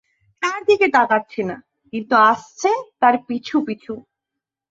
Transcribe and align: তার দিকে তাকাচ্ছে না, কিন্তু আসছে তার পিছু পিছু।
তার 0.41 0.59
দিকে 0.65 0.87
তাকাচ্ছে 0.87 1.41
না, 1.43 1.57
কিন্তু 1.93 2.13
আসছে 2.31 2.69
তার 2.99 3.15
পিছু 3.27 3.55
পিছু। 3.67 3.93